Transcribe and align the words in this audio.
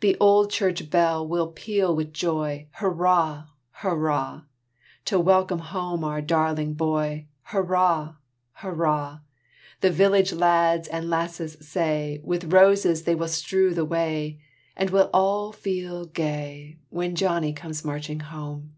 The 0.00 0.18
old 0.20 0.50
church 0.50 0.90
bell 0.90 1.26
will 1.26 1.46
peal 1.46 1.96
with 1.96 2.12
joy, 2.12 2.68
Hurrah! 2.72 3.44
hurrah! 3.70 4.42
To 5.06 5.18
welcome 5.18 5.60
home 5.60 6.04
our 6.04 6.20
darling 6.20 6.74
boy, 6.74 7.28
Hurrah! 7.44 8.16
hurrah! 8.52 9.20
The 9.80 9.90
village 9.90 10.34
lads 10.34 10.88
and 10.88 11.08
lasses 11.08 11.56
say, 11.66 12.20
With 12.22 12.52
roses 12.52 13.04
they 13.04 13.14
will 13.14 13.28
strew 13.28 13.72
the 13.72 13.86
way; 13.86 14.42
And 14.76 14.90
we'll 14.90 15.08
all 15.14 15.52
feel 15.52 16.04
gay, 16.04 16.78
When 16.90 17.14
Johnny 17.14 17.54
comes 17.54 17.82
marching 17.82 18.20
home. 18.20 18.74